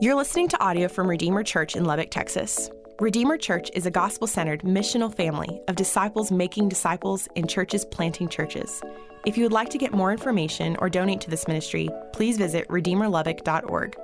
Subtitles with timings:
[0.00, 2.70] You're listening to audio from Redeemer Church in Lubbock, Texas.
[3.00, 8.28] Redeemer Church is a gospel centered missional family of disciples making disciples in churches planting
[8.28, 8.80] churches.
[9.26, 12.68] If you would like to get more information or donate to this ministry, please visit
[12.68, 13.96] redeemerlubbock.org.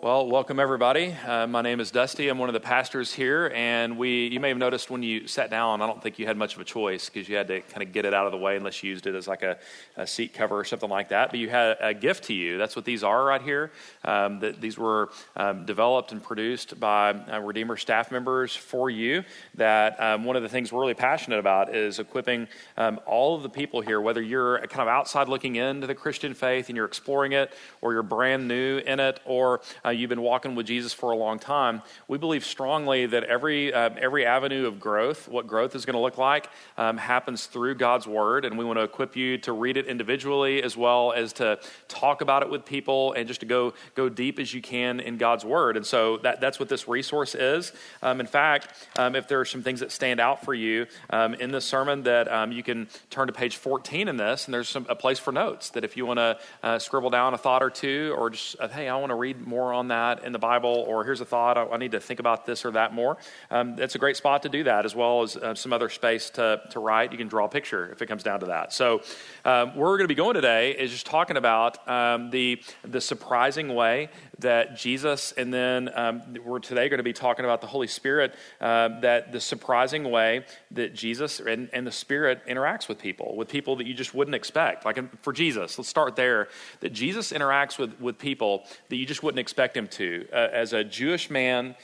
[0.00, 1.12] Well, welcome everybody.
[1.26, 2.28] Uh, my name is Dusty.
[2.28, 5.50] I'm one of the pastors here, and we you may have noticed when you sat
[5.50, 7.82] down, I don't think you had much of a choice because you had to kind
[7.82, 9.58] of get it out of the way unless you used it as like a,
[9.96, 11.30] a, seat cover or something like that.
[11.30, 12.58] But you had a gift to you.
[12.58, 13.72] That's what these are right here.
[14.04, 19.24] Um, that these were um, developed and produced by uh, Redeemer staff members for you.
[19.56, 23.42] That um, one of the things we're really passionate about is equipping um, all of
[23.42, 26.86] the people here, whether you're kind of outside looking into the Christian faith and you're
[26.86, 31.10] exploring it, or you're brand new in it, or you've been walking with Jesus for
[31.10, 35.74] a long time, we believe strongly that every, uh, every avenue of growth, what growth
[35.74, 38.44] is going to look like, um, happens through God's Word.
[38.44, 42.20] And we want to equip you to read it individually as well as to talk
[42.20, 45.44] about it with people and just to go, go deep as you can in God's
[45.44, 45.76] Word.
[45.76, 47.72] And so that, that's what this resource is.
[48.02, 51.34] Um, in fact, um, if there are some things that stand out for you um,
[51.34, 54.68] in this sermon, that um, you can turn to page 14 in this, and there's
[54.68, 57.62] some, a place for notes that if you want to uh, scribble down a thought
[57.62, 60.38] or two, or just, uh, hey, I want to read more on that in the
[60.40, 63.18] Bible, or here's a thought, I, I need to think about this or that more.
[63.52, 66.30] Um, that's a great spot to do that, as well as uh, some other space
[66.30, 67.12] to, to write.
[67.12, 68.72] You can draw a picture if it comes down to that.
[68.72, 69.02] So,
[69.44, 73.00] um, where we're going to be going today is just talking about um, the, the
[73.00, 74.08] surprising way
[74.40, 78.34] that Jesus, and then um, we're today going to be talking about the Holy Spirit,
[78.60, 83.48] uh, that the surprising way that Jesus and, and, the Spirit interacts with people, with
[83.48, 84.84] people that you just wouldn't expect.
[84.84, 86.48] Like for Jesus, let's start there,
[86.80, 90.26] that Jesus interacts with, with people that you just wouldn't expect him to.
[90.32, 91.74] Uh, as a Jewish man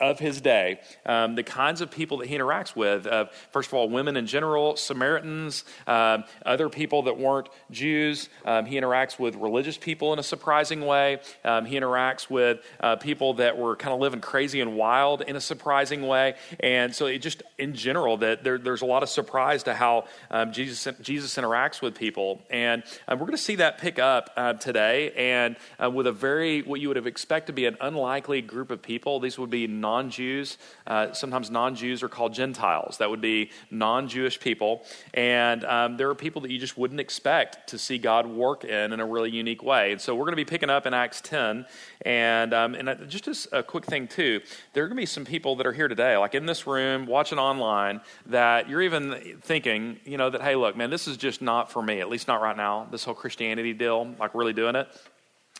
[0.00, 3.06] of his day, um, the kinds of people that he interacts with.
[3.06, 8.28] Uh, first of all, women in general, Samaritans, um, other people that weren't Jews.
[8.44, 11.20] Um, he interacts with religious people in a surprising way.
[11.44, 15.36] Um, he interacts with uh, people that were kind of living crazy and wild in
[15.36, 16.34] a surprising way.
[16.60, 20.06] And so, it just in general, that there, there's a lot of surprise to how
[20.30, 24.30] um, Jesus Jesus interacts with people, and uh, we're going to see that pick up
[24.36, 27.76] uh, today, and uh, with a very what you would have expected to be an
[27.80, 29.20] unlikely group of people.
[29.20, 30.56] These would be non Jews.
[30.86, 32.96] Uh, sometimes non Jews are called Gentiles.
[32.96, 34.82] That would be non Jewish people.
[35.12, 38.94] And um, there are people that you just wouldn't expect to see God work in
[38.94, 39.92] in a really unique way.
[39.92, 41.66] And so we're going to be picking up in Acts 10.
[42.02, 44.40] And, um, and uh, just as a quick thing, too,
[44.72, 47.04] there are going to be some people that are here today, like in this room,
[47.04, 51.42] watching online, that you're even thinking, you know, that, hey, look, man, this is just
[51.42, 54.76] not for me, at least not right now, this whole Christianity deal, like really doing
[54.76, 54.88] it.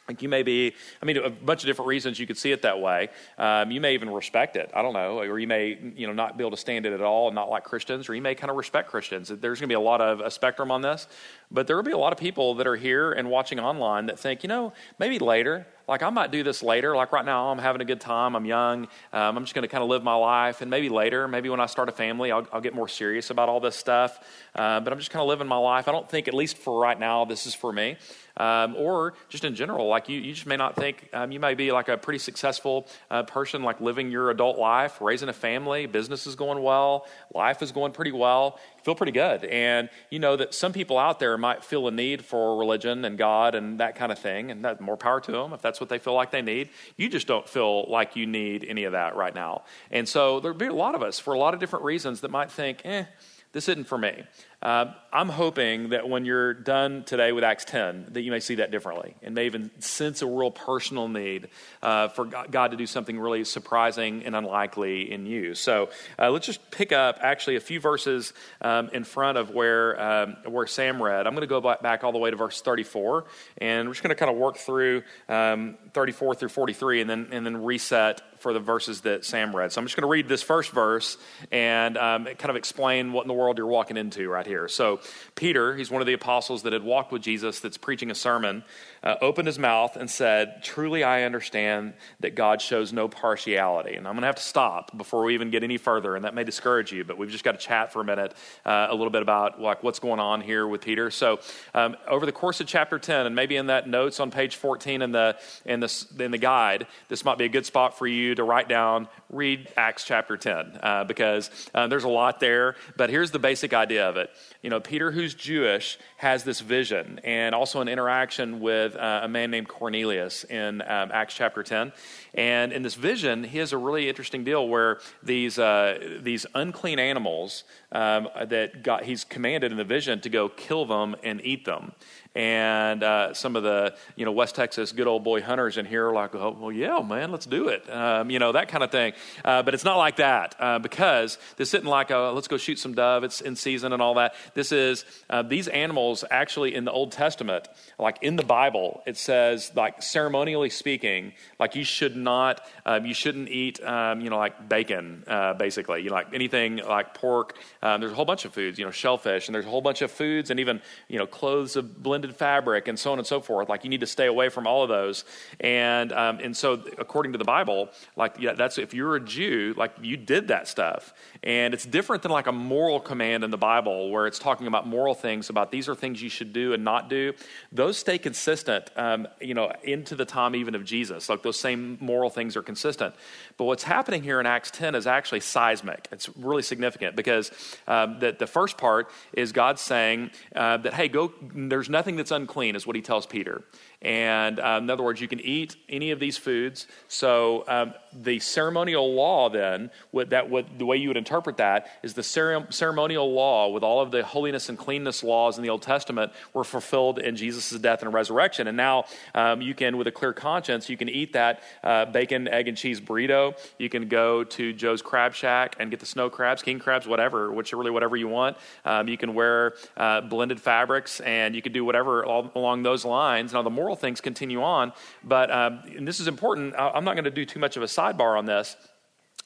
[0.09, 2.63] Like you may be, I mean, a bunch of different reasons you could see it
[2.63, 3.09] that way.
[3.39, 4.71] Um, you may even respect it.
[4.75, 7.01] I don't know, or you may, you know, not be able to stand it at
[7.01, 9.29] all and not like Christians, or you may kind of respect Christians.
[9.29, 11.09] There's going to be a lot of a spectrum on this,
[11.51, 14.19] but there will be a lot of people that are here and watching online that
[14.19, 16.97] think, you know, maybe later, like I might do this later.
[16.97, 18.35] Like right now, I'm having a good time.
[18.37, 18.89] I'm young.
[19.13, 21.61] Um, I'm just going to kind of live my life, and maybe later, maybe when
[21.61, 24.19] I start a family, I'll, I'll get more serious about all this stuff.
[24.55, 25.89] Uh, but I'm just kind of living my life.
[25.89, 27.97] I don't think, at least for right now, this is for me
[28.37, 31.55] um, or just in general, like you, you just may not think um, you may
[31.55, 35.87] be like a pretty successful uh, person, like living your adult life, raising a family,
[35.87, 39.45] business is going well, life is going pretty well, feel pretty good.
[39.45, 43.17] And you know that some people out there might feel a need for religion and
[43.17, 45.89] God and that kind of thing, and that more power to them if that's what
[45.89, 46.69] they feel like they need.
[46.97, 49.63] You just don't feel like you need any of that right now.
[49.91, 52.31] And so there'd be a lot of us for a lot of different reasons that
[52.31, 53.05] might think, eh,
[53.55, 54.25] this isn't for me.
[54.61, 58.57] Uh, I'm hoping that when you're done today with Acts 10, that you may see
[58.57, 61.49] that differently and may even sense a real personal need
[61.81, 65.55] uh, for God to do something really surprising and unlikely in you.
[65.55, 70.01] So uh, let's just pick up actually a few verses um, in front of where,
[70.03, 71.27] um, where Sam read.
[71.27, 73.25] I'm going to go back all the way to verse 34,
[73.59, 77.29] and we're just going to kind of work through um, 34 through 43 and then,
[77.31, 79.73] and then reset for the verses that Sam read.
[79.73, 81.17] So I'm just going to read this first verse
[81.51, 84.69] and um, kind of explain what in the world you're walking into right here.
[84.69, 85.01] So
[85.35, 88.63] Peter, he's one of the apostles that had walked with Jesus that's preaching a sermon
[89.05, 93.95] uh, opened his mouth and said, Truly, I understand that God shows no partiality.
[93.95, 96.35] And I'm going to have to stop before we even get any further, and that
[96.35, 98.35] may discourage you, but we've just got to chat for a minute
[98.65, 101.11] uh, a little bit about like what's going on here with Peter.
[101.11, 101.41] So,
[101.75, 105.03] um, over the course of chapter 10, and maybe in that notes on page 14
[105.03, 105.37] in the,
[105.67, 108.69] in, the, in the guide, this might be a good spot for you to write
[108.69, 112.77] down, read Acts chapter 10, uh, because uh, there's a lot there.
[112.97, 114.31] But here's the basic idea of it.
[114.63, 119.29] You know, Peter, who's Jewish, has this vision and also an interaction with uh, a
[119.29, 121.93] man named Cornelius in um, Acts chapter 10.
[122.35, 126.99] And in this vision, he has a really interesting deal where these, uh, these unclean
[126.99, 131.65] animals um, that got, he's commanded in the vision to go kill them and eat
[131.65, 131.93] them.
[132.35, 136.09] And uh, some of the, you know, West Texas good old boy hunters in here
[136.09, 137.89] are like, oh, well, yeah, man, let's do it.
[137.89, 139.13] Um, you know, that kind of thing.
[139.45, 142.79] Uh, but it's not like that uh, because this isn't like, a, let's go shoot
[142.79, 144.35] some dove, it's in season and all that.
[144.55, 149.17] This is, uh, these animals actually in the Old Testament, like in the Bible, it
[149.17, 154.39] says, like ceremonially speaking, like you should not, um, you shouldn't eat, um, you know,
[154.39, 156.03] like bacon, uh, basically.
[156.03, 157.57] You know, like anything like pork.
[157.83, 160.03] Um, there's a whole bunch of foods, you know, shellfish, and there's a whole bunch
[160.03, 163.41] of foods, and even you know, clothes of blended fabric, and so on and so
[163.41, 163.69] forth.
[163.69, 165.25] Like you need to stay away from all of those.
[165.61, 169.75] And um, and so according to the Bible, like yeah, that's if you're a Jew,
[169.77, 171.13] like you did that stuff,
[171.43, 174.87] and it's different than like a moral command in the Bible where it's talking about
[174.87, 177.33] moral things about these are things you should do and not do.
[177.73, 181.29] Those stay consistent, um, you know, into the time even of Jesus.
[181.29, 183.15] Like those same moral things are consistent.
[183.57, 186.09] But what's happening here in Acts 10 is actually seismic.
[186.11, 187.51] It's really significant because
[187.87, 192.31] um, the, the first part is God saying uh, that, hey, go, there's nothing that's
[192.31, 193.65] unclean, is what he tells Peter.
[194.05, 196.87] And um, in other words, you can eat any of these foods.
[197.09, 201.89] So um, the ceremonial law, then, what that what the way you would interpret that
[202.03, 205.83] is the ceremonial law with all of the holiness and cleanness laws in the Old
[205.83, 208.69] Testament were fulfilled in Jesus' death and resurrection.
[208.69, 209.05] And now
[209.35, 212.77] um, you can, with a clear conscience, you can eat that uh, bacon, egg, and
[212.77, 213.59] cheese burrito.
[213.79, 217.51] You can go to Joe's Crab Shack and get the snow crabs, king crabs, whatever,
[217.51, 218.59] which are really whatever you want.
[218.85, 223.05] Um, you can wear uh, blended fabrics, and you can do whatever all, along those
[223.05, 223.53] lines.
[223.53, 224.93] Now the moral things continue on.
[225.23, 226.75] But um, and this is important.
[226.77, 228.77] I'm not going to do too much of a sidebar on this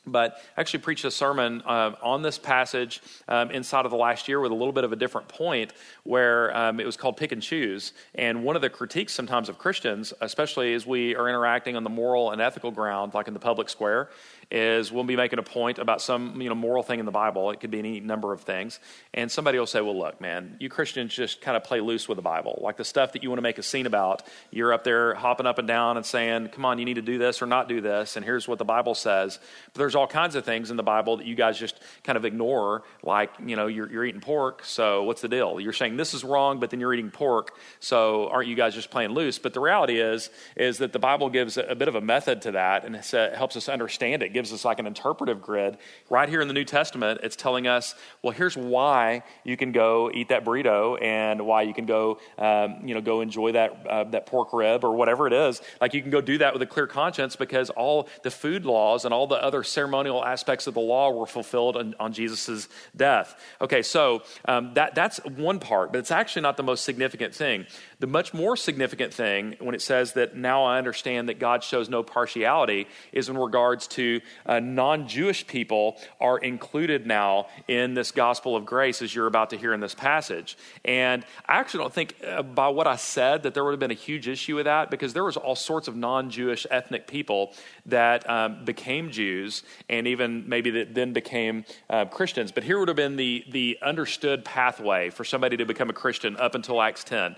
[0.08, 4.28] but I actually preached a sermon uh, on this passage um, inside of the last
[4.28, 5.72] year with a little bit of a different point
[6.04, 7.92] where um, it was called pick and choose.
[8.14, 11.90] And one of the critiques sometimes of Christians, especially as we are interacting on the
[11.90, 14.10] moral and ethical ground, like in the public square,
[14.50, 17.50] is we'll be making a point about some you know moral thing in the Bible.
[17.50, 18.80] It could be any number of things,
[19.12, 22.16] and somebody will say, "Well, look, man, you Christians just kind of play loose with
[22.16, 22.58] the Bible.
[22.62, 25.46] Like the stuff that you want to make a scene about, you're up there hopping
[25.46, 27.80] up and down and saying, "Come on, you need to do this or not do
[27.80, 29.38] this," and here's what the Bible says.
[29.72, 32.24] But there's all kinds of things in the Bible that you guys just kind of
[32.24, 35.60] ignore, like you know you're, you're eating pork, so what's the deal?
[35.60, 38.90] You're saying this is wrong, but then you're eating pork, so aren't you guys just
[38.90, 39.38] playing loose?
[39.38, 42.42] But the reality is is that the Bible gives a, a bit of a method
[42.42, 45.76] to that and it uh, helps us understand it gives us like an interpretive grid.
[46.08, 50.12] Right here in the New Testament, it's telling us, well, here's why you can go
[50.14, 54.04] eat that burrito and why you can go, um, you know, go enjoy that, uh,
[54.04, 55.60] that pork rib or whatever it is.
[55.80, 59.04] Like you can go do that with a clear conscience because all the food laws
[59.04, 63.34] and all the other ceremonial aspects of the law were fulfilled on, on Jesus' death.
[63.60, 67.66] Okay, so um, that, that's one part, but it's actually not the most significant thing.
[68.00, 71.88] The much more significant thing when it says that now I understand that God shows
[71.88, 78.12] no partiality is in regards to uh, non Jewish people are included now in this
[78.12, 80.56] gospel of grace as you're about to hear in this passage.
[80.84, 83.90] And I actually don't think uh, by what I said that there would have been
[83.90, 87.52] a huge issue with that because there was all sorts of non Jewish ethnic people
[87.86, 92.52] that um, became Jews and even maybe that then became uh, Christians.
[92.52, 96.36] But here would have been the, the understood pathway for somebody to become a Christian
[96.36, 97.34] up until Acts 10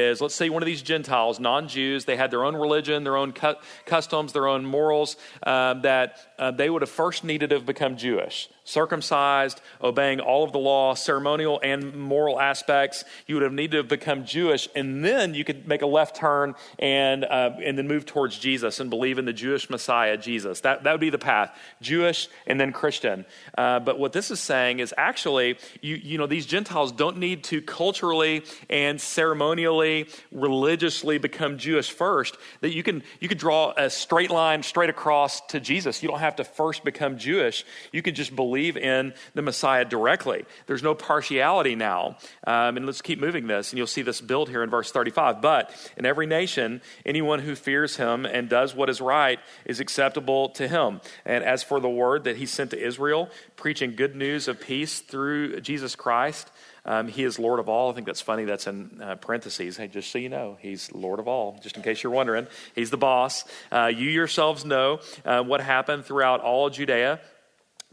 [0.00, 3.16] is let's say one of these Gentiles, non Jews, they had their own religion, their
[3.16, 3.54] own cu-
[3.86, 7.96] customs, their own morals, um, that uh, they would have first needed to have become
[7.96, 13.04] Jewish circumcised, obeying all of the law, ceremonial and moral aspects.
[13.26, 16.54] You would have needed to become Jewish, and then you could make a left turn
[16.78, 20.60] and, uh, and then move towards Jesus and believe in the Jewish Messiah, Jesus.
[20.60, 23.24] That, that would be the path Jewish and then Christian.
[23.56, 27.44] Uh, but what this is saying is actually, you, you know, these Gentiles don't need
[27.44, 32.36] to culturally and ceremonially, religiously become Jewish first.
[32.60, 36.02] That you can, you could draw a straight line straight across to Jesus.
[36.02, 37.64] You don't have to first become Jewish.
[37.92, 40.44] You can just believe believe in the Messiah directly.
[40.66, 42.16] There's no partiality now.
[42.44, 45.40] Um, and let's keep moving this, and you'll see this build here in verse 35.
[45.40, 50.48] But in every nation, anyone who fears him and does what is right is acceptable
[50.50, 51.00] to him.
[51.24, 54.98] And as for the word that he sent to Israel, preaching good news of peace
[54.98, 56.50] through Jesus Christ,
[56.84, 57.90] um, he is Lord of all.
[57.90, 58.44] I think that's funny.
[58.44, 59.76] That's in uh, parentheses.
[59.76, 62.48] Hey, just so you know, he's Lord of all, just in case you're wondering.
[62.74, 63.44] He's the boss.
[63.70, 67.20] Uh, you yourselves know uh, what happened throughout all Judea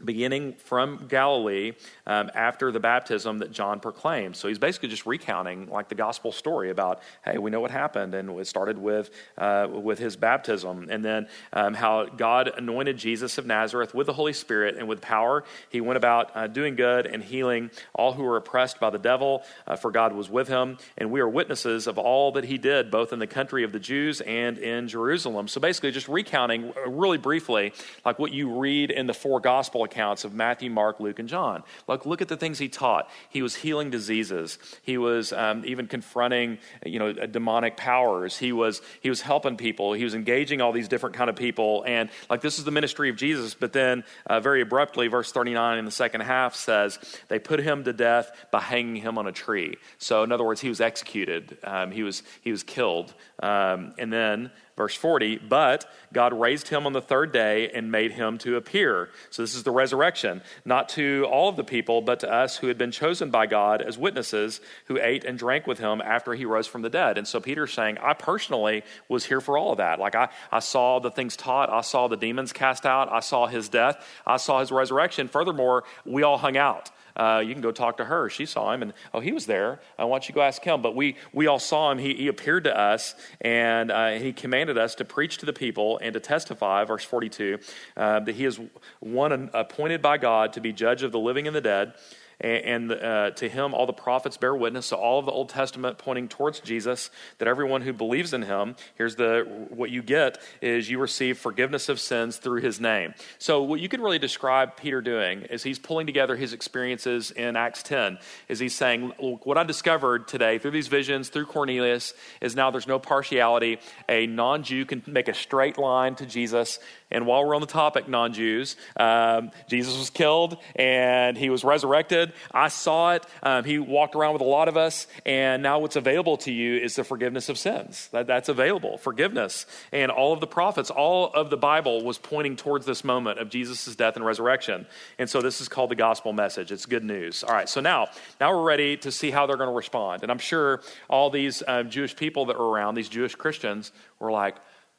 [0.04, 1.72] beginning from Galilee
[2.06, 4.36] um, after the baptism that John proclaimed.
[4.36, 8.14] So he's basically just recounting like the gospel story about, hey, we know what happened,
[8.14, 13.38] and it started with uh, with his baptism, and then um, how God anointed Jesus
[13.38, 15.44] of Nazareth with the Holy Spirit and with power.
[15.68, 19.42] He went about uh, doing good and healing all who were oppressed by the devil,
[19.66, 22.90] uh, for God was with him, and we are witnesses of all that he did,
[22.90, 25.48] both in the country of the Jews and in Jerusalem.
[25.48, 27.72] So basically, just recounting uh, really briefly,
[28.04, 31.62] like what you read in the four gospel accounts of Matthew, Mark, Luke, and John.
[31.86, 33.08] Like, look at the things he taught.
[33.30, 34.58] He was healing diseases.
[34.82, 38.36] He was um, even confronting, you know, demonic powers.
[38.38, 39.92] He was he was helping people.
[39.92, 41.84] He was engaging all these different kind of people.
[41.86, 43.54] And like, this is the ministry of Jesus.
[43.54, 47.84] But then, uh, very abruptly, verse 39 in the second half says they put him
[47.84, 49.76] to death by hanging him on a tree.
[49.98, 51.58] So, in other words, he was executed.
[51.64, 53.14] Um, he was he was killed.
[53.40, 58.12] Um, and then Verse 40, but God raised him on the third day and made
[58.12, 59.08] him to appear.
[59.28, 62.68] So this is the resurrection, not to all of the people, but to us who
[62.68, 66.44] had been chosen by God as witnesses who ate and drank with him after he
[66.44, 67.18] rose from the dead.
[67.18, 69.98] And so Peter's saying, I personally was here for all of that.
[69.98, 73.48] Like I, I saw the things taught, I saw the demons cast out, I saw
[73.48, 75.26] his death, I saw his resurrection.
[75.26, 76.92] Furthermore, we all hung out.
[77.18, 78.30] Uh, you can go talk to her.
[78.30, 79.80] She saw him, and oh, he was there.
[79.98, 80.80] I want you to go ask him.
[80.80, 81.98] But we, we all saw him.
[81.98, 85.98] He, he appeared to us, and uh, he commanded us to preach to the people
[86.02, 87.58] and to testify, verse 42,
[87.96, 88.60] uh, that he is
[89.00, 91.94] one appointed by God to be judge of the living and the dead
[92.40, 94.86] and, uh, to him all the prophets bear witness.
[94.86, 98.76] So all of the old testament pointing towards jesus that everyone who believes in him
[98.94, 103.14] here's the what you get is you receive forgiveness of sins through his name.
[103.38, 107.56] So what you could really describe peter doing is he's pulling together his experiences in
[107.56, 108.18] acts 10
[108.48, 112.70] is he's saying look, what i discovered today through these visions through cornelius is now
[112.70, 113.78] there's no partiality.
[114.08, 116.78] A non-jew can make a straight line to jesus.
[117.10, 121.64] And while we're on the topic, non Jews, um, Jesus was killed and he was
[121.64, 122.27] resurrected.
[122.52, 123.26] I saw it.
[123.42, 125.06] Um, he walked around with a lot of us.
[125.26, 128.08] And now what's available to you is the forgiveness of sins.
[128.12, 129.66] That, that's available, forgiveness.
[129.92, 133.48] And all of the prophets, all of the Bible was pointing towards this moment of
[133.48, 134.86] Jesus' death and resurrection.
[135.18, 136.72] And so this is called the gospel message.
[136.72, 137.42] It's good news.
[137.42, 138.08] All right, so now,
[138.40, 140.22] now we're ready to see how they're going to respond.
[140.22, 144.32] And I'm sure all these uh, Jewish people that were around, these Jewish Christians, were
[144.32, 144.56] like,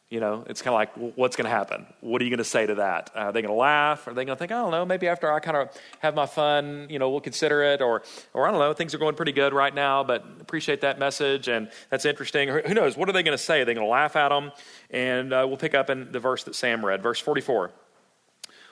[0.10, 1.86] you know, it's kind of like, what's going to happen?
[2.02, 3.12] What are you going to say to that?
[3.16, 4.08] Uh, are they going to laugh?
[4.08, 6.26] Are they going to think, I don't know, maybe after I kind of have my
[6.26, 7.82] fun, you know, we'll consider it?
[7.82, 8.02] Or,
[8.34, 11.48] or I don't know, things are going pretty good right now, but appreciate that message
[11.48, 12.50] and that's interesting.
[12.50, 12.98] Who knows?
[12.98, 13.62] What are they going to say?
[13.62, 14.52] Are they going to laugh at them?
[14.90, 17.72] And uh, we'll pick up in the verse that Sam read, verse 44.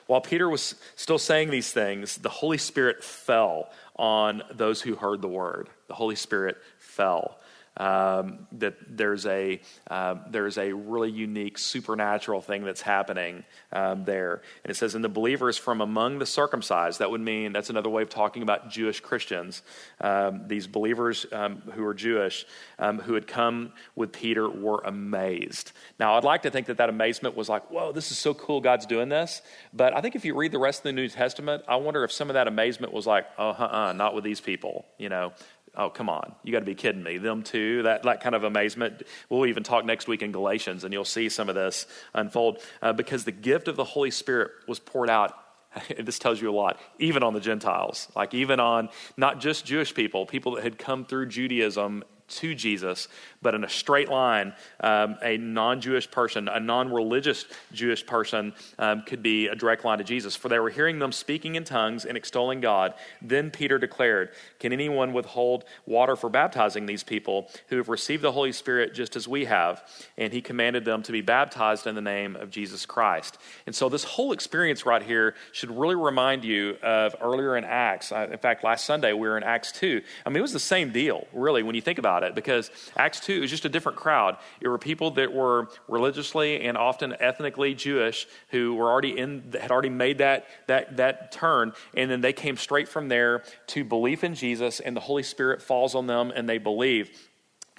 [0.07, 5.21] While Peter was still saying these things, the Holy Spirit fell on those who heard
[5.21, 5.69] the word.
[5.87, 7.37] The Holy Spirit fell
[7.77, 14.41] um, that there's a uh, there's a really unique supernatural thing that's happening um, there.
[14.63, 17.89] And it says, "And the believers from among the circumcised." That would mean that's another
[17.89, 19.61] way of talking about Jewish Christians.
[20.01, 22.45] Um, these believers um, who are Jewish
[22.79, 25.71] um, who had come with Peter were amazed.
[25.99, 28.59] Now, I'd like to think that that amazement was like, "Whoa, this is so cool!
[28.59, 29.41] God's doing this."
[29.73, 32.11] But I think if you read the rest of the New Testament, I wonder if
[32.11, 35.33] some of that amazement was like, "Oh, uh-uh, not with these people," you know
[35.77, 37.17] oh, come on, you got to be kidding me.
[37.17, 39.03] Them too, that, that kind of amazement.
[39.29, 42.93] We'll even talk next week in Galatians, and you'll see some of this unfold uh,
[42.93, 45.33] because the gift of the Holy Spirit was poured out.
[45.99, 49.93] this tells you a lot, even on the Gentiles, like even on not just Jewish
[49.93, 53.07] people, people that had come through Judaism to Jesus,
[53.41, 58.53] but in a straight line, um, a non Jewish person, a non religious Jewish person,
[58.77, 60.35] um, could be a direct line to Jesus.
[60.35, 62.93] For they were hearing them speaking in tongues and extolling God.
[63.21, 68.31] Then Peter declared, Can anyone withhold water for baptizing these people who have received the
[68.31, 69.83] Holy Spirit just as we have?
[70.17, 73.37] And he commanded them to be baptized in the name of Jesus Christ.
[73.65, 78.11] And so, this whole experience right here should really remind you of earlier in Acts.
[78.11, 80.01] Uh, in fact, last Sunday we were in Acts 2.
[80.25, 83.19] I mean, it was the same deal, really, when you think about it, because Acts
[83.21, 84.37] 2 is just a different crowd.
[84.61, 89.71] It were people that were religiously and often ethnically Jewish who were already in, had
[89.71, 94.23] already made that, that, that turn, and then they came straight from there to belief
[94.23, 97.26] in Jesus, and the Holy Spirit falls on them, and they believe.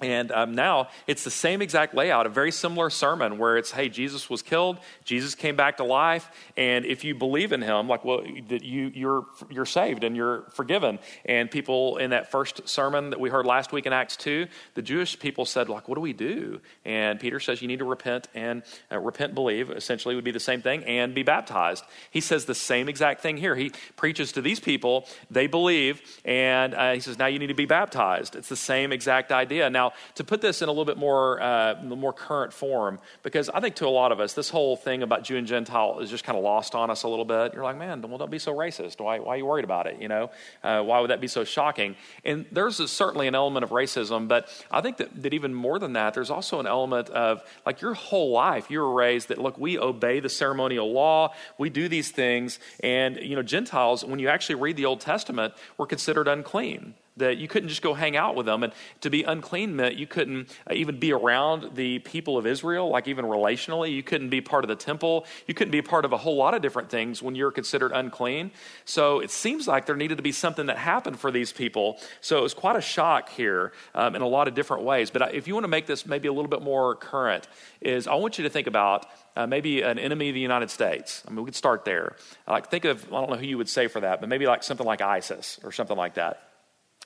[0.01, 3.89] And um, now it's the same exact layout, a very similar sermon where it's, hey,
[3.89, 8.05] Jesus was killed, Jesus came back to life, and if you believe in him, like,
[8.05, 10.99] well, that you, you're, you're saved and you're forgiven.
[11.25, 14.81] And people in that first sermon that we heard last week in Acts 2, the
[14.81, 16.61] Jewish people said, like, what do we do?
[16.85, 20.39] And Peter says, you need to repent and uh, repent, believe, essentially would be the
[20.39, 21.83] same thing, and be baptized.
[22.11, 23.55] He says the same exact thing here.
[23.55, 27.53] He preaches to these people, they believe, and uh, he says, now you need to
[27.53, 28.35] be baptized.
[28.35, 29.69] It's the same exact idea.
[29.69, 33.59] Now, to put this in a little bit more, uh, more current form, because I
[33.59, 36.23] think to a lot of us, this whole thing about Jew and Gentile is just
[36.23, 37.53] kind of lost on us a little bit.
[37.53, 38.99] You're like, man, well, don't be so racist.
[38.99, 40.01] Why, why are you worried about it?
[40.01, 40.31] You know,
[40.63, 41.95] uh, why would that be so shocking?
[42.23, 45.79] And there's a, certainly an element of racism, but I think that, that even more
[45.79, 49.37] than that, there's also an element of like your whole life, you were raised that,
[49.37, 54.19] look, we obey the ceremonial law, we do these things, and, you know, Gentiles, when
[54.19, 58.17] you actually read the Old Testament, were considered unclean that you couldn't just go hang
[58.17, 58.63] out with them.
[58.63, 62.89] And to be unclean meant you couldn't uh, even be around the people of Israel,
[62.89, 63.93] like even relationally.
[63.93, 65.25] You couldn't be part of the temple.
[65.47, 68.51] You couldn't be part of a whole lot of different things when you're considered unclean.
[68.85, 71.99] So it seems like there needed to be something that happened for these people.
[72.21, 75.09] So it was quite a shock here um, in a lot of different ways.
[75.11, 77.47] But if you want to make this maybe a little bit more current,
[77.81, 81.23] is I want you to think about uh, maybe an enemy of the United States.
[81.27, 82.15] I mean, we could start there.
[82.47, 84.63] Like, think of, I don't know who you would say for that, but maybe like
[84.63, 86.48] something like ISIS or something like that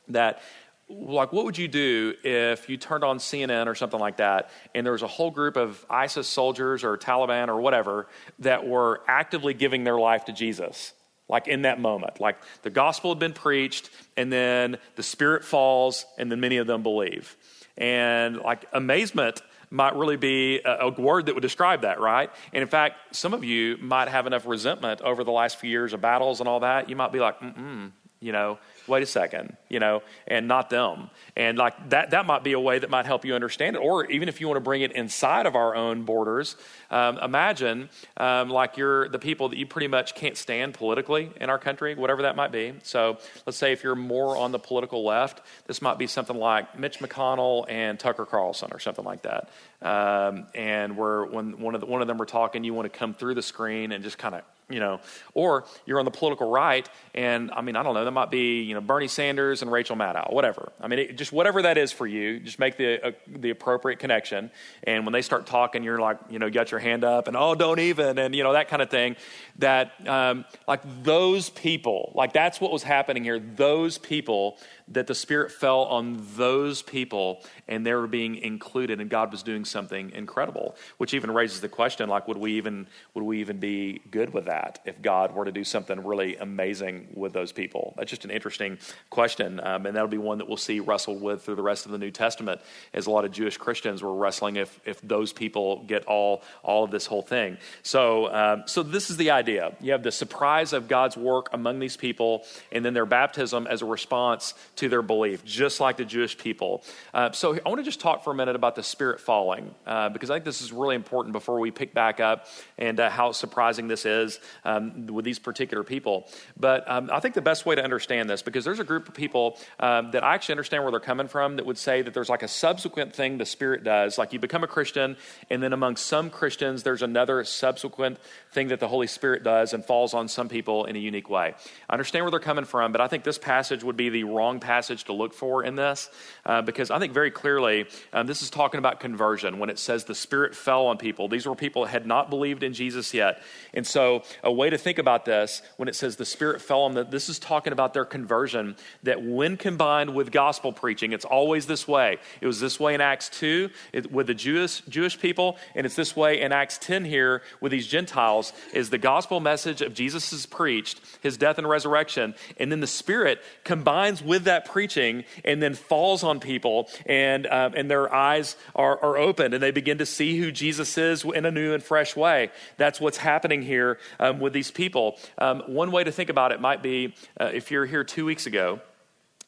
[0.10, 0.42] that
[0.90, 4.86] like what would you do if you turned on CNN or something like that and
[4.86, 8.08] there was a whole group of ISIS soldiers or Taliban or whatever
[8.40, 10.94] that were actively giving their life to Jesus
[11.30, 16.06] like in that moment like the gospel had been preached and then the spirit falls
[16.18, 17.36] and then many of them believe
[17.78, 19.42] and like amazement
[19.72, 22.30] might really be a, a, word that would describe that, right?
[22.54, 25.94] And in fact, some of you might have enough resentment over the last few years
[25.94, 26.90] of battles and all that.
[26.90, 27.92] You might be like, mm
[28.24, 28.58] you know,
[28.88, 31.10] wait a second, you know, and not them.
[31.36, 33.80] And like that, that might be a way that might help you understand it.
[33.80, 36.56] Or even if you want to bring it inside of our own borders,
[36.92, 41.50] um, imagine um, like you're the people that you pretty much can't stand politically in
[41.50, 42.74] our country, whatever that might be.
[42.84, 46.78] So let's say if you're more on the political left, this might be something like
[46.78, 49.50] Mitch McConnell and Tucker Carlson or something like that.
[49.82, 52.98] Um, and where when one of, the, one of them are talking, you want to
[52.98, 55.00] come through the screen and just kind of you know,
[55.34, 58.62] or you're on the political right, and I mean, I don't know, that might be,
[58.62, 60.72] you know, Bernie Sanders and Rachel Maddow, whatever.
[60.82, 64.00] I mean, it, just whatever that is for you, just make the uh, the appropriate
[64.00, 64.52] connection.
[64.84, 67.56] And when they start talking, you're like, you know, got your hand up, and oh,
[67.56, 69.16] don't even, and you know, that kind of thing.
[69.60, 73.40] That um, like those people, like that's what was happening here.
[73.40, 74.58] Those people
[74.90, 79.44] that the Spirit fell on those people and they were being included, and God was
[79.44, 83.60] doing something incredible, which even raises the question like, would we even, would we even
[83.60, 87.94] be good with that if God were to do something really amazing with those people?
[87.98, 88.78] That's just an interesting
[89.10, 91.92] question, um, and that'll be one that we'll see wrestled with through the rest of
[91.92, 92.62] the New Testament,
[92.94, 96.84] as a lot of Jewish Christians were wrestling if, if those people get all, all
[96.84, 97.58] of this whole thing.
[97.82, 99.74] So, um, so this is the idea.
[99.80, 103.82] You have the surprise of God's work among these people, and then their baptism as
[103.82, 106.84] a response to their belief, just like the Jewish people.
[107.14, 110.10] Uh, so I want to just talk for a minute about the Spirit falling, uh,
[110.10, 113.32] because I think this is really important before we pick back up and uh, how
[113.32, 116.28] surprising this is um, with these particular people.
[116.58, 119.14] But um, I think the best way to understand this, because there's a group of
[119.14, 122.30] people um, that I actually understand where they're coming from that would say that there's
[122.30, 125.18] like a subsequent thing the Spirit does, like you become a Christian,
[125.50, 128.18] and then among some Christians, there's another subsequent
[128.52, 131.54] thing that the Holy Spirit does and falls on some people in a unique way.
[131.90, 134.60] I understand where they're coming from, but I think this passage would be the wrong
[134.64, 136.10] passage to look for in this
[136.46, 140.06] uh, because I think very clearly um, this is talking about conversion when it says
[140.06, 141.28] the Spirit fell on people.
[141.28, 143.42] These were people that had not believed in Jesus yet.
[143.74, 146.94] And so, a way to think about this when it says the Spirit fell on
[146.94, 151.66] them, this is talking about their conversion that when combined with gospel preaching, it's always
[151.66, 152.18] this way.
[152.42, 155.96] It was this way in Acts 2 it, with the Jewish, Jewish people, and it's
[155.96, 160.32] this way in Acts 10 here with these Gentiles, is the gospel message of Jesus
[160.32, 165.62] is preached, his death and resurrection, and then the Spirit combines with that preaching and
[165.62, 169.98] then falls on people, and, um, and their eyes are, are opened, and they begin
[169.98, 172.52] to see who Jesus is in a new and fresh way.
[172.78, 175.18] That's what's happening here um, with these people.
[175.38, 178.46] Um, one way to think about it might be uh, if you're here two weeks
[178.46, 178.80] ago,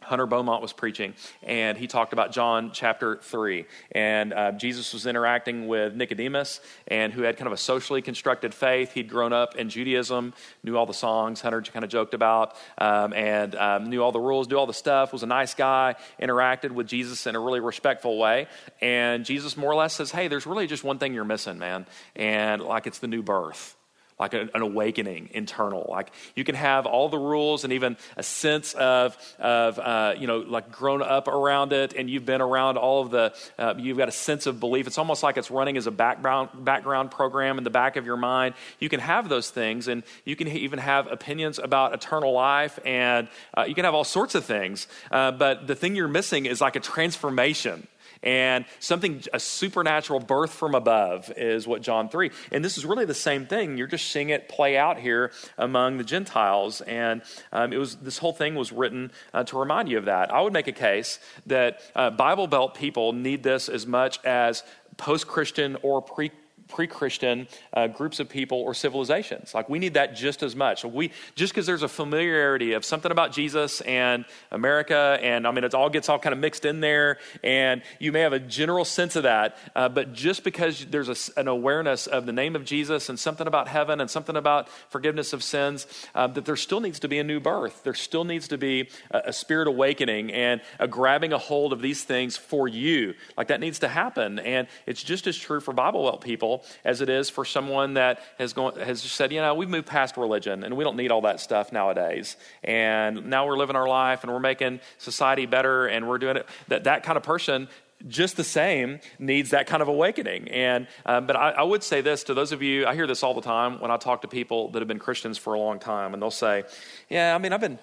[0.06, 1.14] Hunter Beaumont was preaching,
[1.44, 3.66] and he talked about John chapter 3.
[3.92, 8.54] And uh, Jesus was interacting with Nicodemus, and who had kind of a socially constructed
[8.54, 8.94] faith.
[8.94, 13.14] He'd grown up in Judaism, knew all the songs Hunter kind of joked about, um,
[13.14, 16.72] and um, knew all the rules, knew all the stuff, was a nice guy, interacted
[16.72, 18.48] with Jesus in a really respectful way.
[18.82, 21.86] And Jesus more or less says, Hey, there's really just one thing you're missing, man.
[22.16, 23.75] And like it's the new birth
[24.20, 25.86] like an, awakening internal.
[25.90, 30.28] Like you can have all the rules and even a sense of, of uh, you
[30.28, 33.98] know like grown up around it and you've been around all of the uh, you've
[33.98, 34.88] got a sense of belief.
[34.88, 38.18] It's almost like it's running as a background background program in the back of your
[38.18, 38.56] mind.
[38.80, 43.28] You can have those things and you can even have opinions about eternal life and
[43.58, 44.88] uh, you can have all sorts of things.
[45.12, 47.88] Uh, but the thing you're missing is like a transformation
[48.26, 52.32] and something, a supernatural birth from above is what John 3.
[52.52, 53.78] And this is really the same thing.
[53.78, 56.82] You're just seeing it play out here among the Gentiles.
[56.82, 57.22] And
[57.54, 60.34] um, it was, this whole thing was written uh, to remind you of that.
[60.34, 64.64] I would make a case that uh, Bible Belt people need this as much as
[64.98, 66.32] post Christian or pre
[66.68, 69.54] pre Christian uh, groups of people or civilizations.
[69.54, 70.84] Like, we need that just as much.
[70.84, 75.64] We, just because there's a familiarity of something about Jesus and America, and I mean,
[75.64, 78.86] it all gets all kind of mixed in there, and you may have a general
[78.86, 82.66] sense of that, uh, but just because there's a, an awareness of the name of
[82.66, 86.80] Jesus and something about heaven and something about forgiveness of sins, uh, that there still
[86.80, 87.84] needs to be a new birth.
[87.84, 91.82] There still needs to be a, a spirit awakening and a grabbing a hold of
[91.82, 93.14] these things for you.
[93.38, 94.40] Like, that needs to happen.
[94.40, 98.20] And it's just as true for Bible Belt people as it is for someone that
[98.38, 101.22] has, gone, has said, you know, we've moved past religion and we don't need all
[101.22, 102.38] that stuff nowadays.
[102.64, 106.48] And now we're living our life and we're making society better and we're doing it.
[106.68, 107.68] That, that kind of person
[108.08, 112.02] just the same needs that kind of awakening and um, but I, I, would say
[112.02, 114.28] this to those of you i hear this all the time when i talk to
[114.28, 116.66] people that have been christians for a long time and they'll say
[117.10, 117.80] yeah i mean i've been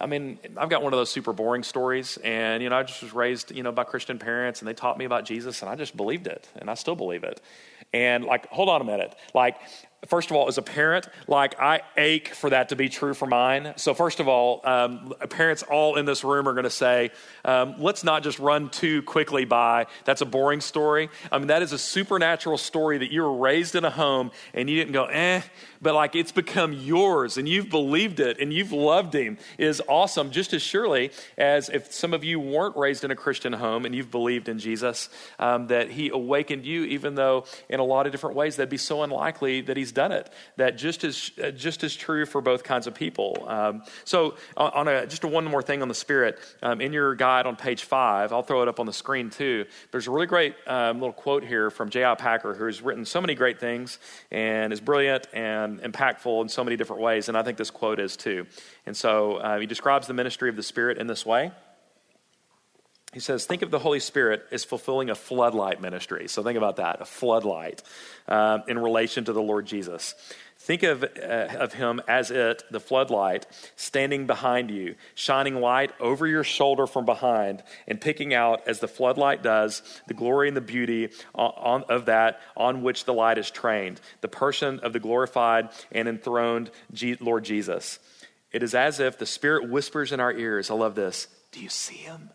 [0.00, 3.02] I mean, I've got one of those super boring stories, and you know, I just
[3.02, 5.74] was raised, you know, by Christian parents, and they taught me about Jesus, and I
[5.74, 7.40] just believed it, and I still believe it.
[7.92, 9.56] And like, hold on a minute, like,
[10.06, 13.26] first of all, as a parent, like I ache for that to be true for
[13.26, 13.74] mine.
[13.76, 17.10] So, first of all, um, parents all in this room are going to say,
[17.44, 19.86] um, let's not just run too quickly by.
[20.04, 21.08] That's a boring story.
[21.30, 24.68] I mean, that is a supernatural story that you were raised in a home and
[24.68, 25.42] you didn't go, eh,
[25.80, 30.30] but like it's become yours and you've believed it and you've loved him is awesome,
[30.30, 33.94] just as surely as if some of you weren't raised in a Christian home and
[33.94, 38.12] you've believed in Jesus, um, that he awakened you, even though in a lot of
[38.12, 40.30] different ways that'd be so unlikely that he's done it.
[40.56, 43.44] That just as, uh, just as true for both kinds of people.
[43.48, 47.14] Um, so, on a, just a one more thing on the Spirit, um, in your
[47.16, 49.64] guide on page five, I'll throw it up on the screen too.
[49.90, 52.14] There's a really great um, little quote here from J.I.
[52.14, 53.98] Packer, who's written so many great things
[54.30, 57.28] and is brilliant and impactful in so many different ways.
[57.28, 58.46] And I think this quote is too.
[58.84, 61.52] And so uh, he describes the ministry of the Spirit in this way.
[63.12, 66.28] He says, Think of the Holy Spirit as fulfilling a floodlight ministry.
[66.28, 67.82] So think about that a floodlight
[68.28, 70.14] uh, in relation to the Lord Jesus.
[70.58, 76.26] Think of, uh, of him as it, the floodlight, standing behind you, shining light over
[76.26, 80.60] your shoulder from behind, and picking out, as the floodlight does, the glory and the
[80.60, 84.98] beauty on, on, of that on which the light is trained, the person of the
[84.98, 88.00] glorified and enthroned G- Lord Jesus.
[88.50, 91.68] It is as if the Spirit whispers in our ears, I love this, do you
[91.68, 92.30] see him?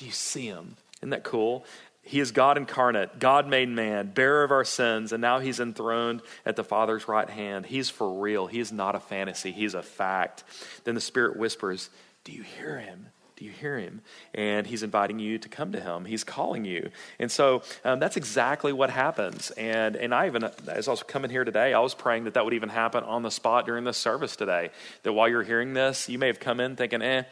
[0.00, 0.76] Do you see him?
[1.00, 1.66] Isn't that cool?
[2.00, 6.22] He is God incarnate, God made man, bearer of our sins, and now he's enthroned
[6.46, 7.66] at the Father's right hand.
[7.66, 8.46] He's for real.
[8.46, 10.42] He is not a fantasy, he's a fact.
[10.84, 11.90] Then the Spirit whispers,
[12.24, 13.08] Do you hear him?
[13.36, 14.00] Do you hear him?
[14.34, 16.06] And he's inviting you to come to him.
[16.06, 16.90] He's calling you.
[17.18, 19.50] And so um, that's exactly what happens.
[19.52, 22.44] And, and I even, as I was coming here today, I was praying that that
[22.44, 24.70] would even happen on the spot during this service today.
[25.04, 27.22] That while you're hearing this, you may have come in thinking, eh,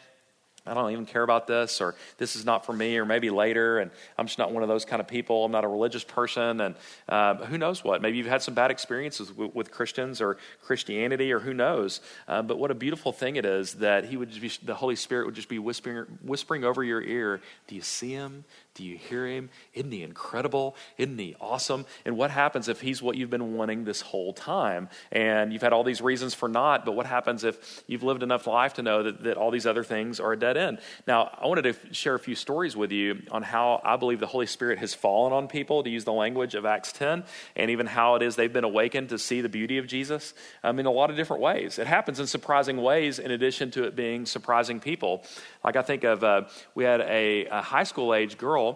[0.65, 3.79] I don't even care about this, or this is not for me, or maybe later,
[3.79, 5.45] and I'm just not one of those kind of people.
[5.45, 6.75] I'm not a religious person, and
[7.07, 8.01] uh, who knows what?
[8.01, 12.01] Maybe you've had some bad experiences with, with Christians or Christianity, or who knows?
[12.27, 15.25] Uh, but what a beautiful thing it is that He would be, the Holy Spirit
[15.25, 17.41] would just be whispering, whispering over your ear.
[17.67, 18.43] Do you see Him?
[18.79, 19.49] Do you hear him?
[19.73, 20.73] Isn't he incredible?
[20.97, 21.85] Isn't he awesome?
[22.05, 24.87] And what happens if he's what you've been wanting this whole time?
[25.11, 28.47] And you've had all these reasons for not, but what happens if you've lived enough
[28.47, 30.79] life to know that, that all these other things are a dead end?
[31.05, 34.27] Now, I wanted to share a few stories with you on how I believe the
[34.27, 37.25] Holy Spirit has fallen on people, to use the language of Acts 10,
[37.57, 40.79] and even how it is they've been awakened to see the beauty of Jesus um,
[40.79, 41.79] in a lot of different ways.
[41.79, 45.25] It happens in surprising ways, in addition to it being surprising people.
[45.65, 46.43] Like I think of, uh,
[46.75, 48.68] we had a, a high school age girl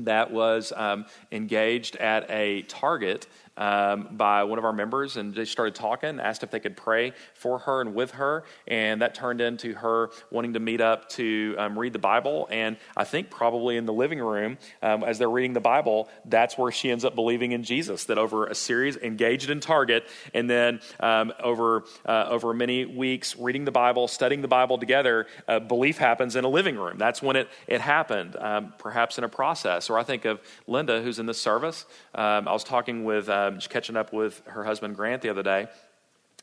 [0.00, 3.26] that was um, engaged at a Target
[3.58, 7.12] um, by one of our members, and they started talking, asked if they could pray
[7.34, 11.56] for her and with her, and that turned into her wanting to meet up to
[11.58, 12.48] um, read the Bible.
[12.50, 16.56] And I think probably in the living room, um, as they're reading the Bible, that's
[16.56, 18.04] where she ends up believing in Jesus.
[18.04, 23.36] That over a series, engaged in Target, and then um, over uh, over many weeks,
[23.36, 26.96] reading the Bible, studying the Bible together, uh, belief happens in a living room.
[26.96, 29.90] That's when it it happened, um, perhaps in a process.
[29.90, 31.84] Or I think of Linda, who's in the service.
[32.14, 33.28] Um, I was talking with.
[33.28, 35.68] Uh, um, just catching up with her husband Grant the other day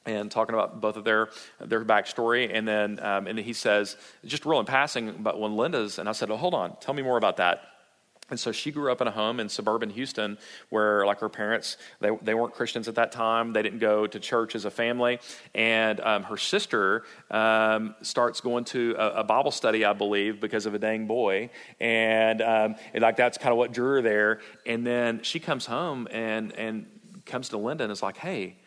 [0.05, 4.45] and talking about both of their their backstory, and then um, and he says just
[4.45, 7.17] real in passing about when Linda's, and I said, "Oh, hold on, tell me more
[7.17, 7.63] about that."
[8.29, 10.39] And so she grew up in a home in suburban Houston
[10.69, 13.53] where, like her parents, they, they weren't Christians at that time.
[13.53, 15.19] They didn't go to church as a family.
[15.53, 20.65] And um, her sister um, starts going to a, a, Bible study, I believe, because
[20.65, 21.51] of a dang boy.
[21.79, 24.39] And, um, and like that's kind of what drew her there.
[24.65, 26.87] And then she comes home and, and
[27.25, 28.57] comes to Linda and is like, hey,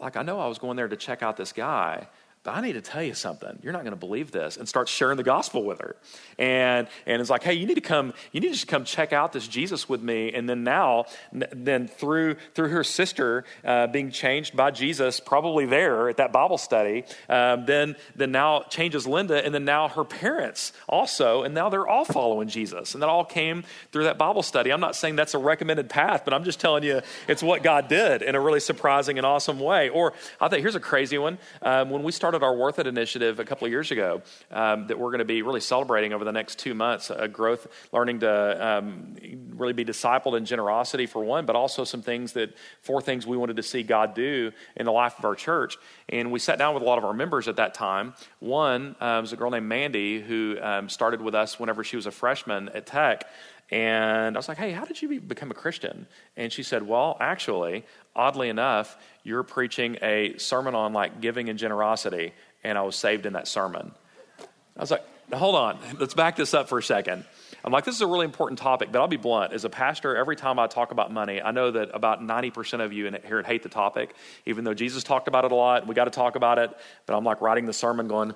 [0.00, 2.08] like I know I was going there to check out this guy,
[2.44, 3.58] but I need to tell you something.
[3.62, 4.56] You're not going to believe this.
[4.56, 5.96] And starts sharing the gospel with her.
[6.38, 9.32] And, and it's like, hey, you need to come, you need to come check out
[9.32, 10.32] this Jesus with me.
[10.32, 16.08] And then now, then through, through her sister uh, being changed by Jesus, probably there
[16.08, 19.44] at that Bible study, um, then, then now changes Linda.
[19.44, 21.42] And then now her parents also.
[21.42, 22.94] And now they're all following Jesus.
[22.94, 24.72] And that all came through that Bible study.
[24.72, 27.88] I'm not saying that's a recommended path, but I'm just telling you it's what God
[27.88, 29.88] did in a really surprising and awesome way.
[29.88, 31.38] Or I think here's a crazy one.
[31.62, 34.86] Um, when we started started our Worth It initiative a couple of years ago um,
[34.88, 38.20] that we're going to be really celebrating over the next two months a growth, learning
[38.20, 39.16] to um,
[39.56, 43.38] really be discipled in generosity for one, but also some things that, four things we
[43.38, 45.78] wanted to see God do in the life of our church.
[46.10, 48.12] And we sat down with a lot of our members at that time.
[48.40, 52.04] One um, was a girl named Mandy who um, started with us whenever she was
[52.04, 53.24] a freshman at Tech.
[53.70, 56.06] And I was like, hey, how did you become a Christian?
[56.36, 57.84] And she said, well, actually,
[58.16, 62.32] oddly enough, you're preaching a sermon on like giving and generosity,
[62.64, 63.92] and I was saved in that sermon.
[64.76, 67.24] I was like, hold on, let's back this up for a second.
[67.64, 69.52] I'm like, this is a really important topic, but I'll be blunt.
[69.52, 72.92] As a pastor, every time I talk about money, I know that about 90% of
[72.92, 74.14] you in here hate the topic,
[74.46, 75.86] even though Jesus talked about it a lot.
[75.86, 76.70] We got to talk about it,
[77.04, 78.32] but I'm like writing the sermon going,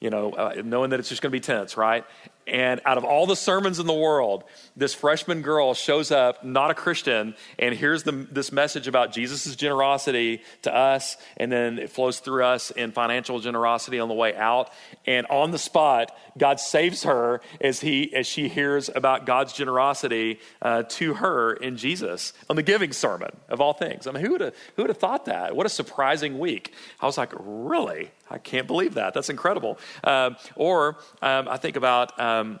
[0.00, 2.04] you know, uh, knowing that it's just going to be tense, right?
[2.46, 4.44] And out of all the sermons in the world,
[4.76, 9.56] this freshman girl shows up, not a Christian, and hears the, this message about Jesus'
[9.56, 14.36] generosity to us, and then it flows through us in financial generosity on the way
[14.36, 14.70] out.
[15.06, 20.38] And on the spot, God saves her as, he, as she hears about God's generosity
[20.60, 24.06] uh, to her in Jesus on the giving sermon, of all things.
[24.06, 25.56] I mean, who would have, who would have thought that?
[25.56, 26.74] What a surprising week.
[27.00, 28.10] I was like, really?
[28.30, 29.14] I can't believe that.
[29.14, 29.78] That's incredible.
[30.02, 32.20] Um, or um, I think about.
[32.20, 32.58] Um, um,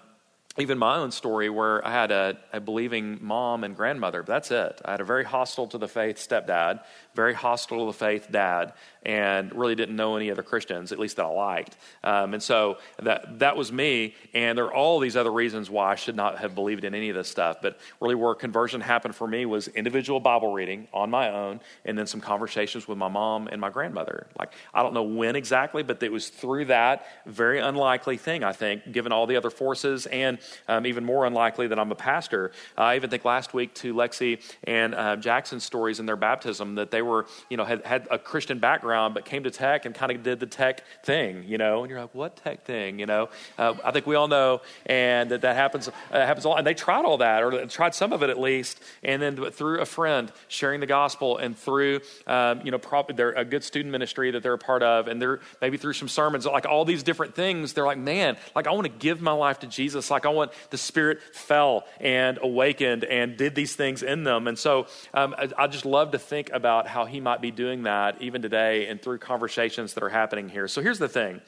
[0.56, 4.22] even my own story where I had a, a, believing mom and grandmother.
[4.22, 4.80] But that's it.
[4.84, 6.80] I had a very hostile to the faith stepdad,
[7.14, 11.16] very hostile to the faith dad, and really didn't know any other Christians, at least
[11.16, 11.76] that I liked.
[12.04, 14.14] Um, and so that, that was me.
[14.32, 17.08] And there are all these other reasons why I should not have believed in any
[17.08, 17.56] of this stuff.
[17.60, 21.98] But really, where conversion happened for me was individual Bible reading on my own, and
[21.98, 24.28] then some conversations with my mom and my grandmother.
[24.38, 28.52] Like, I don't know when exactly, but it was through that very unlikely thing, I
[28.52, 30.38] think, given all the other forces, and
[30.68, 32.52] um, even more unlikely that I'm a pastor.
[32.76, 36.90] I even think last week to Lexi and uh, Jackson's stories in their baptism that
[36.90, 40.12] they were, you know, had, had a Christian background but came to tech and kind
[40.12, 41.82] of did the tech thing, you know.
[41.82, 43.28] And you're like, what tech thing, you know?
[43.58, 46.58] Uh, I think we all know, and that that happens uh, happens a lot.
[46.58, 49.80] And they tried all that, or tried some of it at least, and then through
[49.80, 53.92] a friend sharing the gospel, and through um, you know, probably they're a good student
[53.92, 57.02] ministry that they're a part of, and they're maybe through some sermons, like all these
[57.02, 57.72] different things.
[57.72, 60.10] They're like, man, like I want to give my life to Jesus.
[60.10, 60.30] Like I
[60.70, 64.46] the Spirit fell and awakened and did these things in them.
[64.46, 67.84] And so um, I, I just love to think about how He might be doing
[67.84, 70.68] that even today and through conversations that are happening here.
[70.68, 71.40] So here's the thing.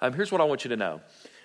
[0.00, 1.00] Um, here's what I want you to know.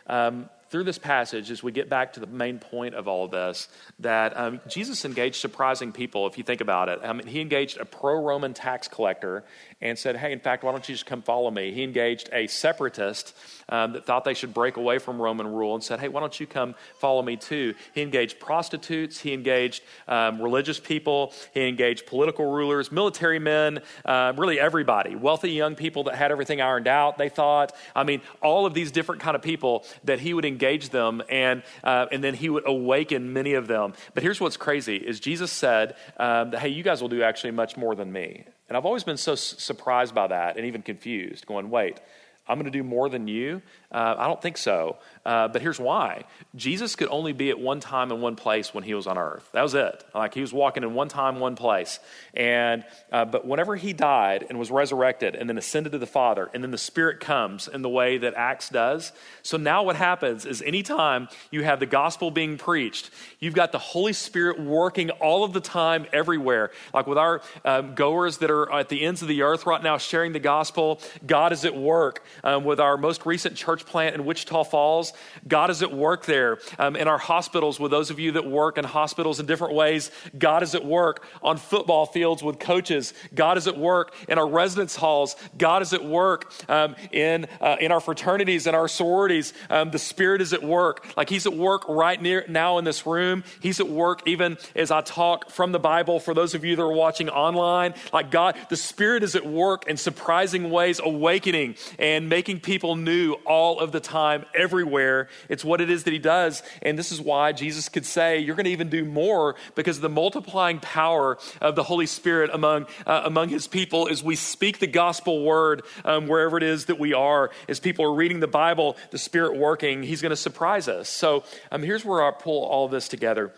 [0.08, 3.32] Um, through this passage, as we get back to the main point of all of
[3.32, 3.68] this,
[4.00, 7.00] that um, Jesus engaged surprising people, if you think about it.
[7.04, 9.44] I mean, he engaged a pro Roman tax collector
[9.84, 11.74] and said, Hey, in fact, why don't you just come follow me?
[11.74, 13.36] He engaged a separatist
[13.70, 16.40] um, that thought they should break away from Roman rule and said, Hey, why don't
[16.40, 17.76] you come follow me too?
[17.94, 24.32] He engaged prostitutes, he engaged um, religious people, he engaged political rulers, military men, uh,
[24.38, 27.76] really everybody, wealthy young people that had everything ironed out, they thought.
[27.94, 31.62] I mean, all of these different kind of people that he would engage them and,
[31.84, 33.94] uh, and then he would awaken many of them.
[34.14, 37.52] But here's what's crazy is Jesus said um, that, hey, you guys will do actually
[37.52, 38.46] much more than me.
[38.74, 42.00] And I've always been so surprised by that and even confused, going, wait,
[42.48, 43.62] I'm going to do more than you?
[43.94, 44.98] Uh, I don't think so.
[45.26, 46.26] Uh, but here's why
[46.56, 49.48] Jesus could only be at one time and one place when he was on earth.
[49.54, 50.04] That was it.
[50.14, 52.00] Like he was walking in one time, one place.
[52.34, 56.50] And, uh, but whenever he died and was resurrected and then ascended to the Father,
[56.54, 59.14] and then the Spirit comes in the way that Acts does.
[59.44, 63.80] So now what happens is anytime you have the gospel being preached, you've got the
[63.80, 66.72] Holy Spirit working all of the time everywhere.
[66.94, 69.98] Like with our um, goers that are at the ends of the earth right now
[69.98, 72.26] sharing the gospel, God is at work.
[72.44, 75.14] Um, with our most recent church plant in Wichita Falls,
[75.48, 76.60] God is at work there.
[76.80, 80.12] Um, in our hospitals, with those of you that work in hospitals in different ways,
[80.38, 83.14] God is at work on football fields with coaches.
[83.34, 85.36] God is at work in our residence halls.
[85.58, 89.54] God is at work um, in, uh, in our fraternities and our sororities.
[89.70, 91.06] Um, the Spirit is at work.
[91.18, 93.44] Like He's at work right near now in this room.
[93.60, 96.82] He's at work even as I talk from the Bible for those of you that
[96.82, 97.94] are watching online.
[98.12, 103.34] Like God, the Spirit is at work in surprising ways, awakening and making people new
[103.46, 105.28] all of the time, everywhere.
[105.50, 106.64] It's what it is that he does.
[106.82, 110.10] And this is why Jesus could say, You're going to even do more because the
[110.10, 114.88] multiplying power of the Holy Spirit among, uh, among his people as we speak the
[114.88, 118.98] gospel word um, wherever it is that we are, as people are reading the Bible,
[119.12, 121.10] the Spirit working, he's going to surprise us.
[121.10, 123.52] So um, here's where I pull all this together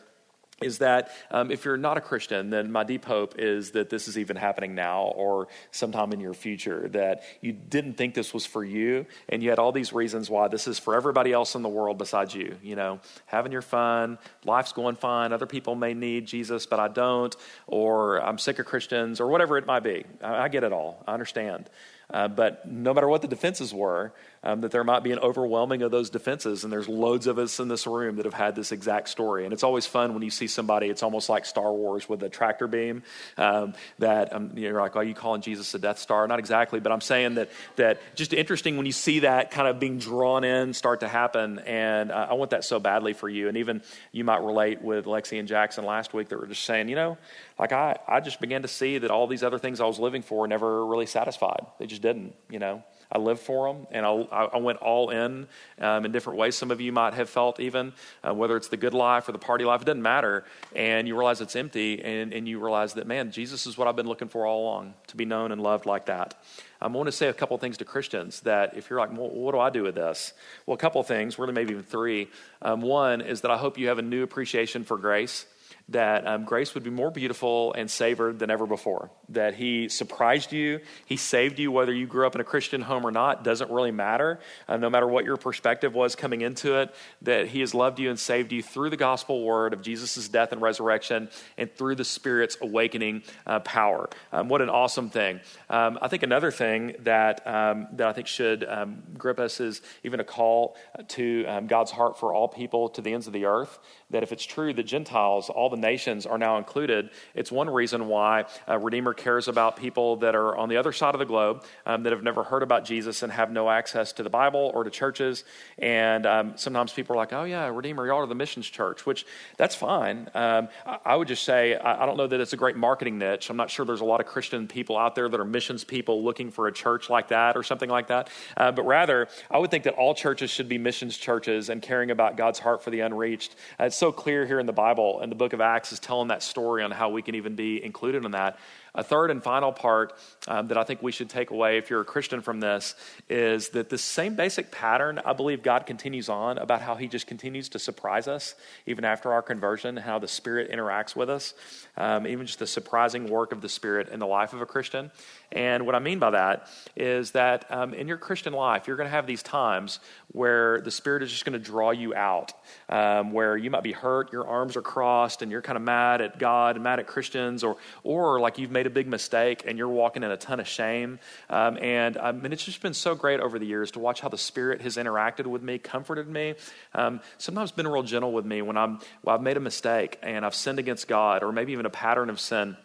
[0.62, 4.08] is that um, if you're not a Christian, then my deep hope is that this
[4.08, 8.46] is even happening now or sometime in your future, that you didn't think this was
[8.46, 11.62] for you, and you had all these reasons why this is for everybody else in
[11.62, 12.56] the world besides you.
[12.64, 16.88] You know, having your fun, life's going fine, other people may need Jesus, but I
[16.88, 17.36] don't,
[17.68, 20.06] or I'm sick of Christians, or whatever it might be.
[20.22, 21.70] I, I get it all, I understand.
[22.10, 24.14] Uh, but no matter what the defenses were,
[24.46, 26.64] um, that there might be an overwhelming of those defenses.
[26.64, 29.44] And there's loads of us in this room that have had this exact story.
[29.44, 32.30] And it's always fun when you see somebody, it's almost like Star Wars with a
[32.30, 33.04] tractor beam
[33.38, 36.28] um, that um, you're like, oh, you calling Jesus a Death Star?
[36.28, 39.80] Not exactly, but I'm saying that, that just interesting when you see that kind of
[39.80, 41.60] being drawn in start to happen.
[41.60, 43.48] And uh, I want that so badly for you.
[43.48, 43.82] And even
[44.12, 47.18] you might relate with Lexi and Jackson last week that were just saying, you know,
[47.58, 50.22] like I, I just began to see that all these other things I was living
[50.22, 51.66] for never really satisfied.
[51.80, 52.84] They just didn't, you know.
[53.12, 55.48] I lived for them, and I, I went all in
[55.80, 56.56] um, in different ways.
[56.56, 59.38] Some of you might have felt even, uh, whether it's the good life or the
[59.38, 60.44] party life, it doesn't matter.
[60.76, 63.96] And you realize it's empty, and, and you realize that, man, Jesus is what I've
[63.96, 66.36] been looking for all along to be known and loved like that.
[66.82, 69.54] I want to say a couple things to Christians that if you're like, well, what
[69.54, 70.34] do I do with this?
[70.66, 72.30] Well, a couple things, really maybe even three.
[72.62, 75.46] Um, one is that I hope you have a new appreciation for grace
[75.90, 79.12] that um, grace would be more beautiful and savored than ever before.
[79.30, 83.06] That He surprised you, He saved you, whether you grew up in a Christian home
[83.06, 84.40] or not, doesn't really matter.
[84.68, 88.10] Uh, no matter what your perspective was coming into it, that He has loved you
[88.10, 92.04] and saved you through the gospel word of Jesus' death and resurrection and through the
[92.04, 94.10] Spirit's awakening uh, power.
[94.32, 95.40] Um, what an awesome thing.
[95.70, 99.82] Um, I think another thing that, um, that I think should um, grip us is
[100.04, 100.76] even a call
[101.10, 103.78] to um, God's heart for all people to the ends of the earth.
[104.12, 107.10] That if it's true that Gentiles, all the nations are now included.
[107.34, 111.16] It's one reason why uh, Redeemer cares about people that are on the other side
[111.16, 114.24] of the globe um, that have never heard about Jesus and have no access to
[114.24, 115.44] the Bible or to churches.
[115.80, 119.26] And um, sometimes people are like, oh, yeah, Redeemer, y'all are the missions church, which
[119.58, 120.30] that's fine.
[120.34, 123.18] Um, I, I, would just say, I, I, don't know that it's a great marketing
[123.18, 123.50] niche.
[123.50, 126.24] I'm not sure there's a lot of Christian people out there that are missions people
[126.24, 128.30] looking for a church like that or something like that.
[128.56, 132.12] Uh, but rather, I would think that all churches should be missions churches and caring
[132.12, 133.56] about God's heart for the unreached.
[133.80, 136.28] Uh, it's so clear here in the Bible, and the book of Acts is telling
[136.28, 138.60] that story on how we can even be included in that.
[138.96, 140.14] A third and final part
[140.48, 142.96] um, that I think we should take away if you're a Christian from this
[143.30, 147.28] is that the same basic pattern, I believe God continues on about how He just
[147.28, 148.56] continues to surprise us
[148.86, 151.54] even after our conversion, how the Spirit interacts with us,
[151.98, 155.12] um, even just the surprising work of the Spirit in the life of a Christian.
[155.52, 159.08] And what I mean by that is that um, in your Christian life, you're going
[159.08, 160.00] to have these times
[160.32, 162.54] where the Spirit is just going to draw you out,
[162.90, 166.22] um, where you might be hurt, your arms are crossed, and you're kind of mad
[166.22, 169.64] at God and mad at Christians, or, or like you've made made a big mistake
[169.66, 171.18] and you're walking in a ton of shame.
[171.50, 174.30] Um, and, um, and it's just been so great over the years to watch how
[174.30, 176.54] the Spirit has interacted with me, comforted me,
[176.94, 180.46] um, sometimes been real gentle with me when I'm, well, I've made a mistake and
[180.46, 182.78] I've sinned against God, or maybe even a pattern of sin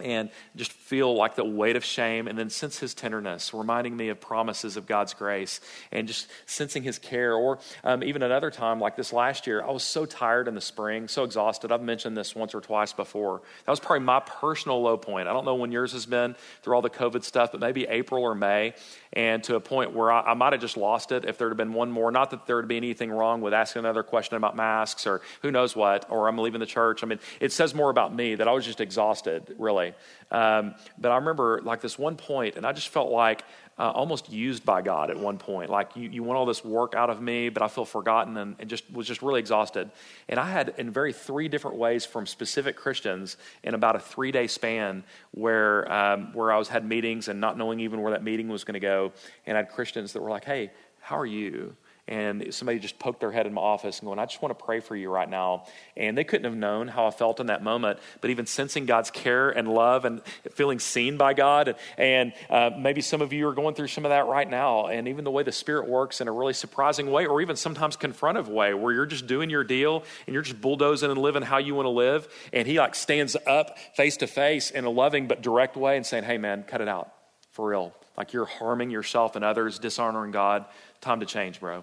[0.00, 4.08] and just feel like the weight of shame and then sense his tenderness reminding me
[4.08, 5.60] of promises of god's grace
[5.92, 9.70] and just sensing his care or um, even another time like this last year i
[9.70, 13.40] was so tired in the spring so exhausted i've mentioned this once or twice before
[13.64, 16.74] that was probably my personal low point i don't know when yours has been through
[16.74, 18.74] all the covid stuff but maybe april or may
[19.14, 21.56] and to a point where I, I might have just lost it if there had
[21.56, 22.10] been one more.
[22.10, 25.50] Not that there would be anything wrong with asking another question about masks or who
[25.50, 27.02] knows what, or I'm leaving the church.
[27.02, 29.83] I mean, it says more about me that I was just exhausted, really.
[30.30, 33.44] Um, but I remember like this one point, and I just felt like
[33.78, 35.68] uh, almost used by God at one point.
[35.68, 38.56] Like, you, you want all this work out of me, but I feel forgotten and,
[38.58, 39.90] and just was just really exhausted.
[40.28, 44.30] And I had, in very three different ways from specific Christians in about a three
[44.30, 48.22] day span where, um, where I was had meetings and not knowing even where that
[48.22, 49.12] meeting was going to go.
[49.46, 50.70] And I had Christians that were like, hey,
[51.00, 51.76] how are you?
[52.06, 54.62] And somebody just poked their head in my office and going, I just want to
[54.62, 55.64] pray for you right now.
[55.96, 59.10] And they couldn't have known how I felt in that moment, but even sensing God's
[59.10, 60.20] care and love and
[60.52, 61.76] feeling seen by God.
[61.96, 64.88] And uh, maybe some of you are going through some of that right now.
[64.88, 67.96] And even the way the Spirit works in a really surprising way, or even sometimes
[67.96, 71.56] confrontive way, where you're just doing your deal and you're just bulldozing and living how
[71.56, 72.28] you want to live.
[72.52, 76.04] And He like stands up face to face in a loving but direct way and
[76.04, 77.14] saying, Hey, man, cut it out
[77.50, 77.94] for real.
[78.18, 80.66] Like you're harming yourself and others, dishonoring God.
[81.00, 81.82] Time to change, bro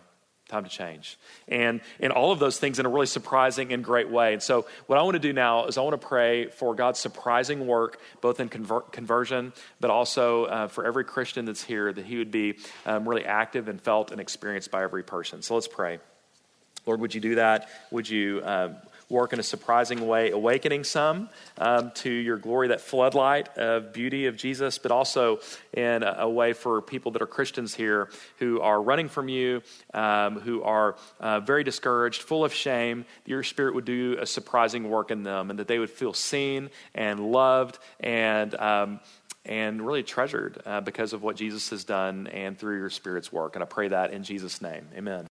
[0.52, 1.18] time to change.
[1.48, 4.34] And, and all of those things in a really surprising and great way.
[4.34, 7.00] And so, what I want to do now is I want to pray for God's
[7.00, 12.06] surprising work, both in conver- conversion, but also uh, for every Christian that's here, that
[12.06, 15.42] He would be um, really active and felt and experienced by every person.
[15.42, 16.00] So, let's pray.
[16.86, 17.70] Lord, would you do that?
[17.92, 18.74] Would you uh,
[19.12, 24.26] work in a surprising way, awakening some um, to your glory, that floodlight of beauty
[24.26, 25.39] of Jesus, but also
[25.74, 29.62] in a, a way for people that are Christians here who are running from you,
[29.93, 33.06] um, who are uh, very discouraged, full of shame.
[33.25, 36.69] Your Spirit would do a surprising work in them, and that they would feel seen
[36.96, 38.56] and loved and.
[38.56, 39.00] Um,
[39.44, 43.56] and really treasured uh, because of what Jesus has done and through your Spirit's work.
[43.56, 44.88] And I pray that in Jesus' name.
[44.96, 45.27] Amen.